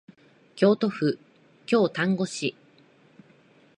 [0.55, 1.15] 京都府
[1.67, 2.55] 京丹後市